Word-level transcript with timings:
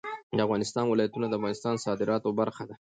د 0.35 0.37
افغانستان 0.45 0.85
ولايتونه 0.87 1.25
د 1.27 1.33
افغانستان 1.39 1.73
د 1.77 1.83
صادراتو 1.85 2.29
برخه 2.39 2.63
ده. 2.69 2.75